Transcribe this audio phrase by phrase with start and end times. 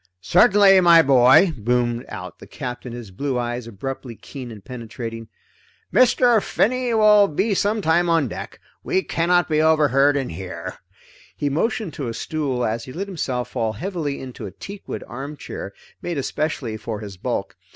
[0.19, 5.27] "Certainly my boy," boomed out the Captain, his blue eyes abruptly keen and penetrating.
[5.93, 6.41] "Mr.
[6.41, 8.59] Finney will be some time on deck.
[8.83, 10.79] We cannot be overheard in here."
[11.37, 15.71] He motioned to a stool as he let himself fall heavily into a teakwood armchair
[16.01, 17.55] made especially for his bulk.